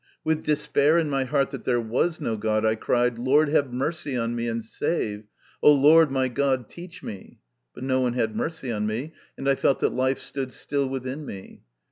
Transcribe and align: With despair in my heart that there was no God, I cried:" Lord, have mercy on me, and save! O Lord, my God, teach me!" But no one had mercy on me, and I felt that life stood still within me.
With 0.23 0.41
despair 0.43 0.97
in 0.97 1.11
my 1.11 1.25
heart 1.25 1.51
that 1.51 1.63
there 1.63 1.79
was 1.79 2.19
no 2.19 2.35
God, 2.35 2.65
I 2.65 2.73
cried:" 2.73 3.19
Lord, 3.19 3.49
have 3.49 3.71
mercy 3.71 4.17
on 4.17 4.33
me, 4.33 4.47
and 4.47 4.65
save! 4.65 5.25
O 5.61 5.71
Lord, 5.71 6.09
my 6.09 6.27
God, 6.27 6.67
teach 6.69 7.03
me!" 7.03 7.37
But 7.75 7.83
no 7.83 8.01
one 8.01 8.13
had 8.13 8.35
mercy 8.35 8.71
on 8.71 8.87
me, 8.87 9.13
and 9.37 9.47
I 9.47 9.53
felt 9.53 9.79
that 9.81 9.93
life 9.93 10.17
stood 10.17 10.51
still 10.53 10.89
within 10.89 11.23
me. 11.23 11.61